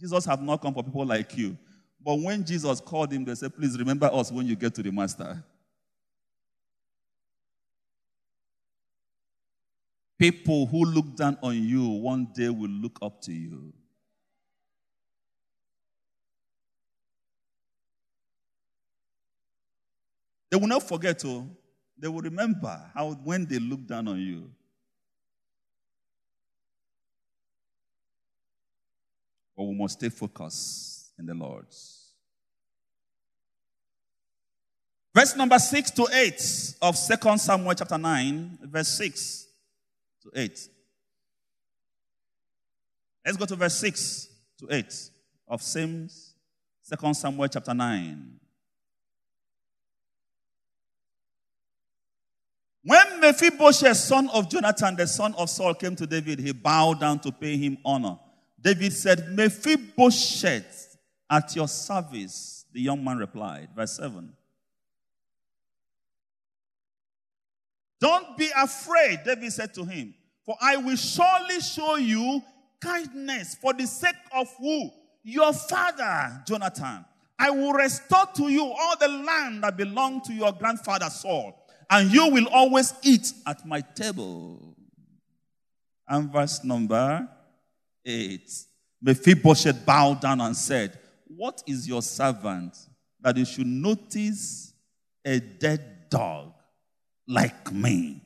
[0.00, 1.56] Jesus have not come for people like you.
[2.04, 4.92] But when Jesus called him, they said, Please remember us when you get to the
[4.92, 5.42] master.
[10.18, 13.72] People who look down on you one day will look up to you.
[20.50, 21.48] They will not forget, oh,
[21.98, 24.50] they will remember how when they look down on you.
[29.56, 31.93] But we must stay focused in the Lord's.
[35.14, 39.46] Verse number 6 to 8 of 2 Samuel chapter 9, verse 6
[40.22, 40.68] to 8.
[43.24, 45.10] Let's go to verse 6 to 8
[45.48, 48.40] of same 2 Samuel chapter 9.
[52.82, 57.18] When Mephibosheth, son of Jonathan, the son of Saul, came to David, he bowed down
[57.20, 58.18] to pay him honor.
[58.60, 60.98] David said, Mephibosheth,
[61.30, 63.68] at your service The young man replied.
[63.74, 64.32] Verse 7.
[68.04, 70.12] Don't be afraid, David said to him,
[70.44, 72.42] for I will surely show you
[72.78, 74.90] kindness for the sake of who?
[75.22, 77.02] Your father, Jonathan.
[77.38, 82.12] I will restore to you all the land that belonged to your grandfather Saul, and
[82.12, 84.76] you will always eat at my table.
[86.06, 87.26] And verse number
[88.04, 88.50] 8.
[89.00, 92.76] Mephibosheth bowed down and said, What is your servant
[93.22, 94.74] that you should notice
[95.24, 96.52] a dead dog
[97.26, 98.20] like me?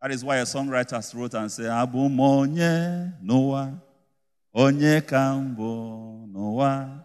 [0.00, 3.80] That is why a songwriter wrote and said, Abu monye Noah,
[4.54, 7.04] onye kambo Noah,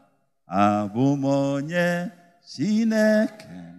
[0.49, 2.11] Abu monye
[2.45, 3.71] Shineke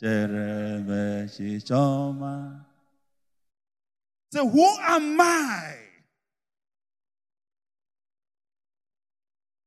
[0.00, 2.64] chereme chichoma.
[4.32, 5.74] So who am I?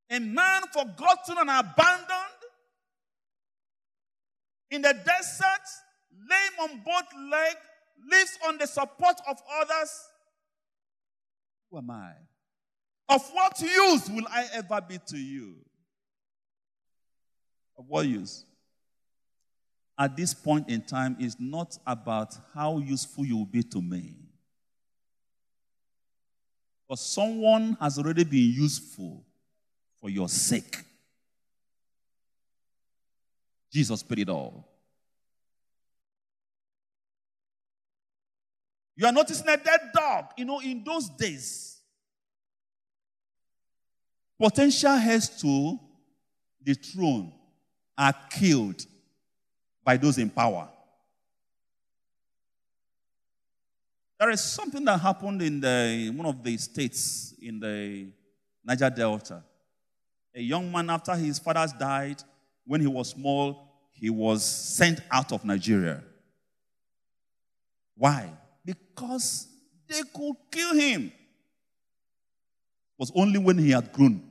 [0.09, 2.41] A man forgotten and abandoned
[4.71, 5.67] in the desert,
[6.29, 7.57] lame on both legs,
[8.09, 9.91] lives on the support of others.
[11.69, 12.11] Who am I?
[13.09, 15.55] Of what use will I ever be to you?
[17.77, 18.43] Of what use?
[19.97, 24.15] At this point in time, it's not about how useful you will be to me.
[26.87, 29.25] Because someone has already been useful
[29.99, 30.77] for your sake.
[33.71, 34.67] Jesus paid it all.
[38.97, 40.25] You are noticing a dead dog.
[40.35, 41.77] You know, in those days,
[44.39, 45.79] potential heirs to
[46.63, 47.31] the throne
[47.95, 48.83] are killed
[49.83, 50.67] by those in power.
[54.19, 58.07] There is something that happened in the, one of the states in the
[58.65, 59.43] Niger Delta.
[60.33, 62.23] A young man, after his fathers died,
[62.65, 66.03] when he was small, he was sent out of Nigeria.
[67.95, 68.31] Why?
[68.97, 69.47] Because
[69.87, 71.05] they could kill him.
[71.05, 71.13] It
[72.97, 74.23] was only when he had grown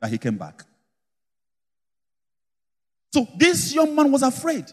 [0.00, 0.64] that he came back.
[3.14, 4.64] So this young man was afraid.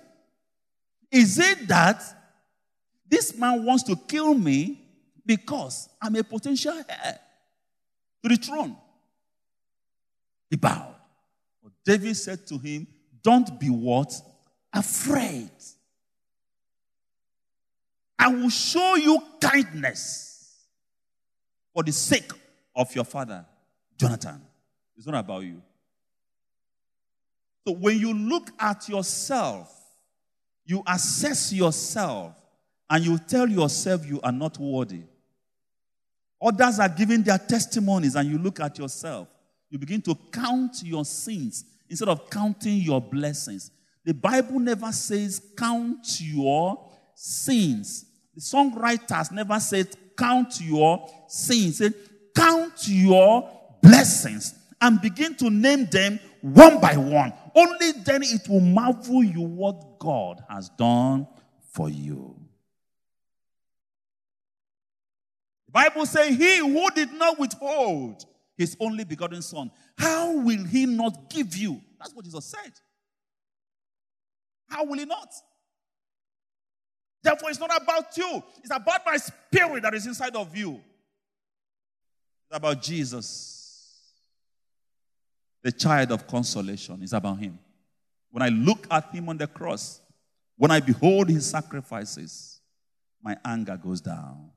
[1.11, 2.01] Is it that
[3.07, 4.81] this man wants to kill me
[5.23, 7.19] because I'm a potential heir
[8.23, 8.75] to the throne?
[10.49, 10.95] He bowed.
[11.61, 12.87] But David said to him,
[13.21, 14.11] Don't be what?
[14.73, 15.51] Afraid.
[18.19, 20.65] I will show you kindness
[21.73, 22.29] for the sake
[22.75, 23.45] of your father,
[23.97, 24.41] Jonathan.
[24.97, 25.61] It's not about you.
[27.65, 29.73] So when you look at yourself,
[30.65, 32.35] you assess yourself,
[32.89, 35.03] and you tell yourself you are not worthy.
[36.41, 39.27] Others are giving their testimonies, and you look at yourself.
[39.69, 43.71] You begin to count your sins instead of counting your blessings.
[44.03, 48.05] The Bible never says count your sins.
[48.39, 51.79] The songwriters never said, Count your sins.
[51.79, 51.93] Said,
[52.33, 57.33] Count your blessings and begin to name them one by one.
[57.53, 61.27] Only then it will marvel you what God has done
[61.73, 62.39] for you.
[65.65, 68.23] The Bible says, He who did not withhold
[68.57, 71.81] his only begotten Son, how will he not give you?
[71.99, 72.71] That's what Jesus said.
[74.69, 75.27] How will he not?
[77.21, 80.79] Therefore, it's not about you, it's about my spirit that is inside of you.
[82.49, 84.13] It's about Jesus,
[85.61, 86.99] the child of consolation.
[87.03, 87.59] It's about him.
[88.31, 90.01] When I look at him on the cross,
[90.55, 92.61] when I behold his sacrifices,
[93.21, 94.49] my anger goes down.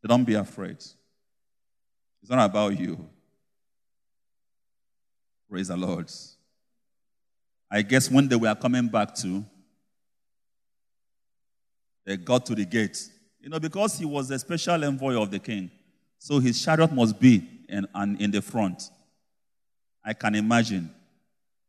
[0.00, 0.76] So don't be afraid.
[0.76, 3.08] It's not about you.
[5.48, 6.10] Praise the Lord.
[7.74, 9.42] I guess when they were coming back to,
[12.04, 13.08] they got to the gate.
[13.40, 15.70] You know, because he was a special envoy of the king,
[16.18, 17.86] so his chariot must be in,
[18.20, 18.90] in the front.
[20.04, 20.90] I can imagine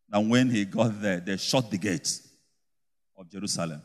[0.10, 2.28] that when he got there, they shut the gates
[3.18, 3.82] of Jerusalem.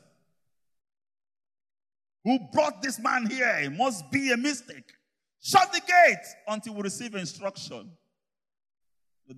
[2.24, 3.60] Who brought this man here?
[3.62, 4.92] It must be a mistake.
[5.40, 7.92] Shut the gate until we receive instruction.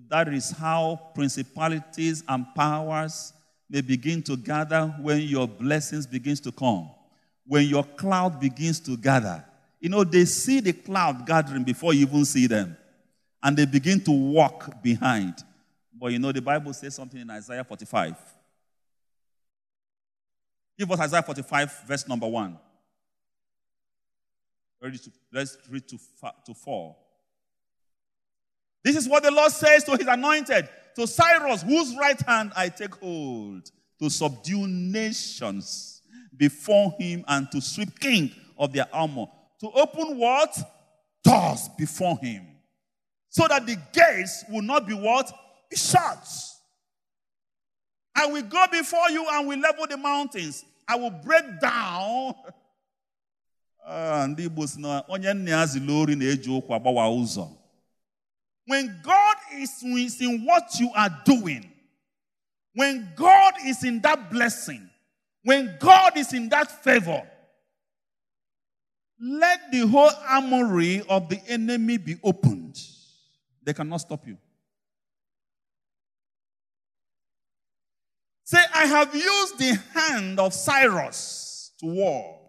[0.07, 3.33] That is how principalities and powers
[3.69, 6.89] may begin to gather when your blessings begins to come.
[7.45, 9.43] When your cloud begins to gather.
[9.79, 12.77] You know, they see the cloud gathering before you even see them.
[13.43, 15.35] And they begin to walk behind.
[15.93, 18.15] But you know, the Bible says something in Isaiah 45.
[20.77, 22.57] Give us Isaiah 45, verse number 1.
[24.81, 25.97] Ready to, let's read to,
[26.45, 26.95] to 4.
[28.83, 32.69] This is what the Lord says to his anointed, to Cyrus, whose right hand I
[32.69, 33.69] take hold,
[33.99, 36.01] to subdue nations
[36.35, 39.25] before him and to sweep king of their armor.
[39.59, 40.57] To open what?
[41.23, 42.47] Doors before him.
[43.29, 45.31] So that the gates will not be what?
[45.69, 46.27] Be shut.
[48.15, 50.65] I will go before you and will level the mountains.
[50.87, 52.33] I will break down.
[53.83, 57.49] Ah, ndị Igbo si na onye nna ya na-eji ụkwụ agbawa ụzọ.
[58.67, 59.83] When God is,
[60.21, 61.71] in what you are doing,
[62.75, 64.89] when God is in that blessing,
[65.43, 67.23] when God is in that favor,
[69.19, 72.79] let the whole armory of the enemy be opened.
[73.63, 74.37] They cannot stop you.
[78.43, 82.39] Say, I have used the hand of Cyrus to war.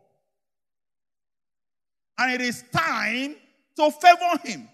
[2.18, 3.36] And it is time
[3.76, 4.68] to favor him.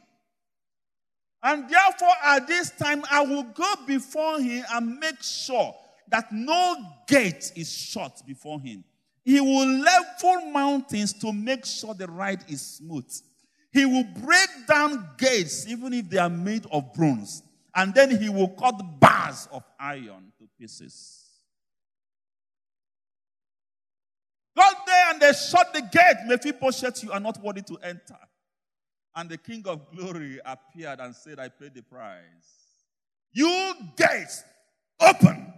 [1.42, 5.74] And therefore, at this time, I will go before him and make sure
[6.08, 6.76] that no
[7.06, 8.84] gate is shut before him.
[9.24, 13.10] He will level mountains to make sure the ride is smooth.
[13.70, 17.42] He will break down gates, even if they are made of bronze.
[17.74, 21.26] And then he will cut bars of iron to pieces.
[24.56, 26.16] Got there and they shut the gate.
[26.26, 28.16] Mephibosheth, you are not worthy to enter.
[29.14, 32.22] And the king of glory appeared and said, I paid the price.
[33.32, 34.44] You gates,
[35.00, 35.52] open.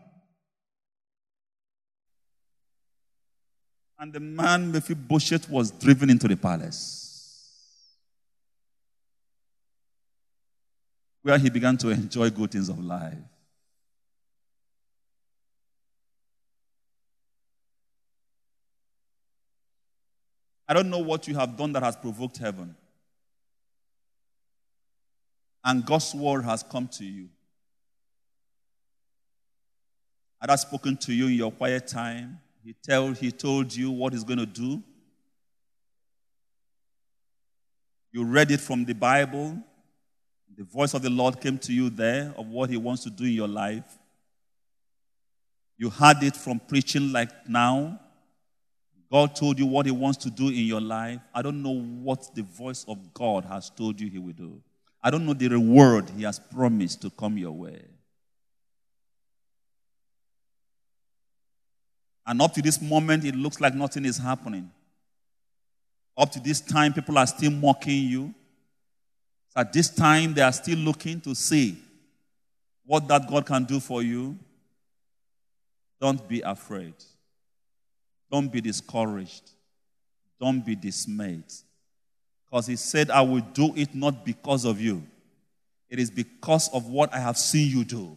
[3.99, 7.07] And the man Mephibosheth was driven into the palace.
[11.23, 13.19] Where he began to enjoy good things of life.
[20.67, 22.77] I don't know what you have done that has provoked heaven.
[25.65, 27.29] And God's word has come to you.
[30.41, 32.39] I had I spoken to you in your quiet time?
[32.65, 34.83] He, tell, he told you what he's going to do.
[38.13, 39.59] You read it from the Bible.
[40.57, 43.25] The voice of the Lord came to you there of what he wants to do
[43.25, 43.99] in your life.
[45.81, 47.99] You heard it from preaching like now.
[49.11, 51.21] God told you what He wants to do in your life.
[51.35, 54.61] I don't know what the voice of God has told you He will do.
[55.03, 57.83] I don't know the reward He has promised to come your way.
[62.27, 64.71] And up to this moment, it looks like nothing is happening.
[66.17, 68.35] Up to this time, people are still mocking you.
[69.57, 71.77] At this time, they are still looking to see
[72.87, 74.39] what that God can do for you.
[76.01, 76.95] Don't be afraid.
[78.31, 79.51] Don't be discouraged.
[80.39, 81.45] Don't be dismayed.
[82.51, 85.03] Because he said, I will do it not because of you.
[85.89, 88.17] It is because of what I have seen you do.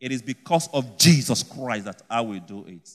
[0.00, 2.90] It is because of Jesus Christ that I will do it.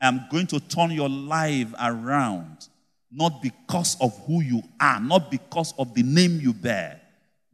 [0.00, 2.68] I am going to turn your life around,
[3.10, 7.00] not because of who you are, not because of the name you bear,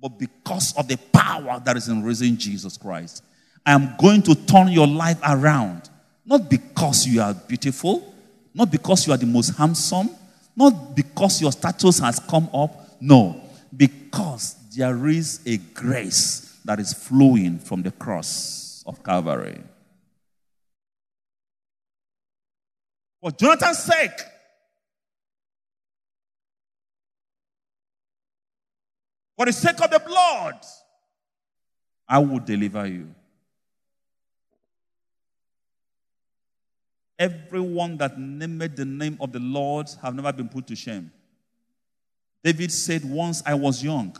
[0.01, 3.23] but because of the power that is in raising Jesus Christ.
[3.65, 5.89] I am going to turn your life around
[6.25, 8.15] not because you are beautiful,
[8.55, 10.11] not because you are the most handsome,
[10.55, 13.01] not because your status has come up.
[13.01, 13.41] No,
[13.77, 19.61] because there is a grace that is flowing from the cross of Calvary.
[23.21, 24.21] For Jonathan's sake,
[29.37, 30.57] for the sake of the blood,
[32.09, 33.15] I will deliver you.
[37.23, 41.13] Everyone that named the name of the Lord have never been put to shame.
[42.43, 44.17] David said, Once I was young,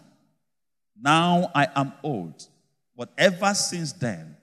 [0.97, 2.47] now I am old.
[2.97, 4.37] But ever since then,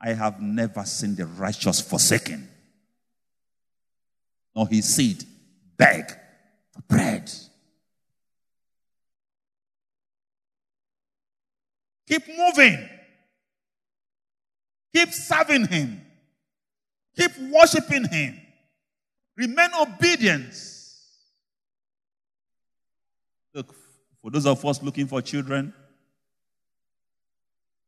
[0.00, 2.48] I have never seen the righteous forsaken,
[4.56, 5.22] nor his seed
[5.76, 6.08] beg
[6.70, 7.30] for bread.
[12.08, 12.88] Keep moving.
[14.94, 16.00] Keep serving him.
[17.16, 18.40] Keep worshiping Him.
[19.36, 20.54] Remain obedient.
[23.54, 23.74] Look,
[24.20, 25.72] for those of us looking for children,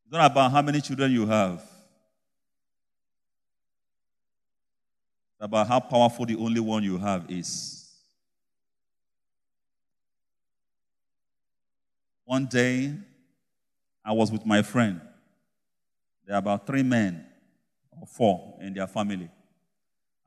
[0.04, 1.62] it's not about how many children you have.
[5.32, 7.88] It's about how powerful the only one you have is.
[12.24, 12.92] One day,
[14.04, 15.00] I was with my friend.
[16.26, 17.26] There are about three men
[18.00, 19.28] or four in their family.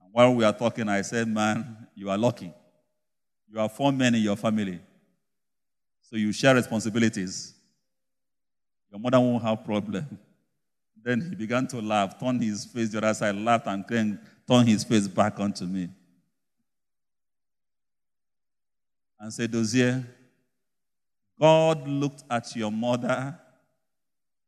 [0.02, 2.54] And while we are talking, I said, Man, you are lucky.
[3.52, 4.80] You are four men in your family.
[6.02, 7.54] So you share responsibilities.
[8.92, 10.20] Your mother won't have problem.
[11.04, 14.68] Then he began to laugh, turned his face the other side, laughed, and then turned
[14.68, 15.90] his face back onto me.
[19.18, 20.04] And said, Dozie,
[21.40, 23.40] God looked at your mother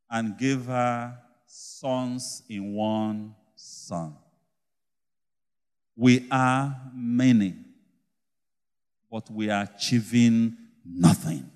[0.09, 1.17] and gave her
[1.51, 4.15] sons in one son.
[5.95, 7.55] We are many,
[9.11, 11.49] but we are achieving nothing.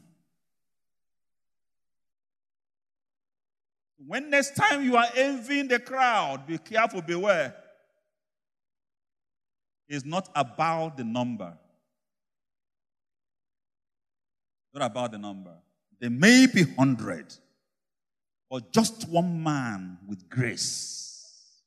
[4.05, 7.55] When next time you are envying the crowd, be careful, beware.
[9.87, 11.55] It's not about the number.
[14.73, 15.53] Not about the number.
[15.99, 17.33] There may be hundred,
[18.53, 21.63] but just one man with grace.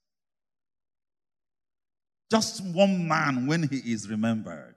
[2.31, 4.77] Just one man when he is remembered.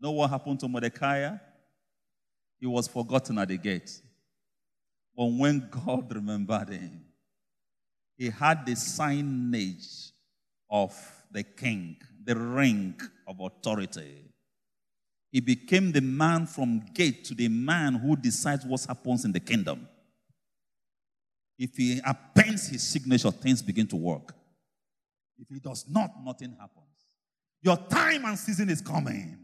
[0.00, 1.36] Know what happened to Mordecai?
[2.60, 3.90] He was forgotten at the gate.
[5.16, 7.06] But when God remembered him,
[8.16, 10.12] he had the signage
[10.70, 10.94] of
[11.32, 14.30] the king, the ring of authority.
[15.32, 19.40] He became the man from gate to the man who decides what happens in the
[19.40, 19.88] kingdom.
[21.58, 24.34] If he appends his signature, things begin to work.
[25.38, 26.84] If he does not, nothing happens.
[27.62, 29.38] Your time and season is coming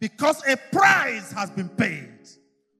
[0.00, 2.28] because a price has been paid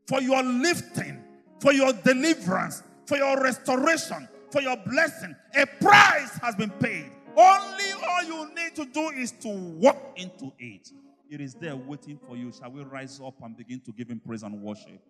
[0.07, 1.25] for your lifting
[1.61, 5.35] for your deliverance, for your restoration, for your blessing.
[5.55, 7.11] A price has been paid.
[7.37, 10.91] Only all you need to do is to walk into it.
[11.31, 12.53] It is there waiting for you.
[12.53, 15.01] Shall we rise up and begin to give him praise and worship?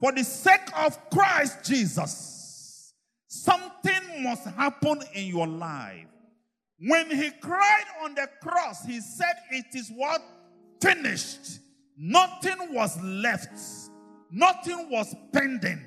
[0.00, 2.92] For the sake of Christ Jesus,
[3.26, 6.06] something must happen in your life.
[6.78, 10.20] When he cried on the cross, he said, It is what?
[10.80, 11.60] Finished.
[11.96, 13.58] Nothing was left
[14.34, 15.80] Nothing was pending.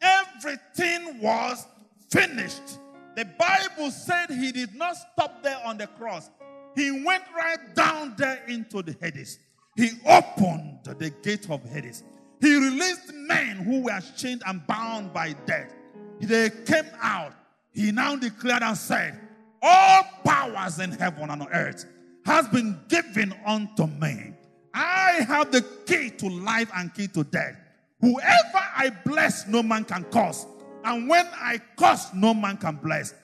[0.00, 1.64] Everything was
[2.10, 2.80] finished.
[3.14, 6.28] The Bible said he did not stop there on the cross.
[6.74, 9.38] He went right down there into the Hades.
[9.76, 12.02] He opened the gate of Hades.
[12.42, 15.72] He released men who were chained and bound by death.
[16.20, 17.32] They came out.
[17.70, 19.18] He now declared and said,
[19.62, 21.86] All powers in heaven and on earth
[22.26, 24.34] has been given unto me.
[24.74, 27.56] I have the key to life and key to death.
[28.00, 30.44] Whoever I bless, no man can curse.
[30.84, 33.14] And when I curse, no man can bless.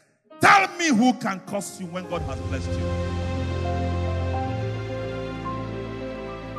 [0.40, 3.17] Tell me who can curse you when God has blessed you.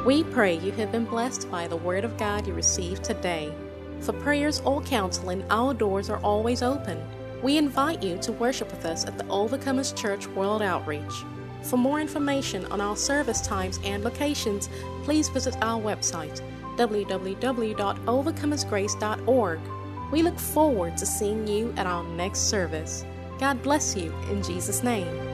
[0.05, 3.53] We pray you have been blessed by the word of God you received today.
[3.99, 7.05] For prayers or counseling, our doors are always open.
[7.43, 11.25] We invite you to worship with us at the Overcomers Church World Outreach.
[11.63, 14.69] For more information on our service times and locations,
[15.03, 16.39] please visit our website
[16.77, 19.59] www.overcomersgrace.org.
[20.11, 23.03] We look forward to seeing you at our next service.
[23.37, 25.28] God bless you in Jesus' name.